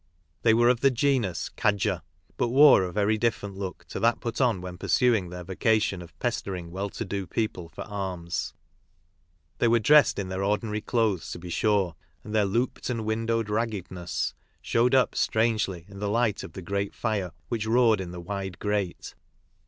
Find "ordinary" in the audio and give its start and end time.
10.43-10.81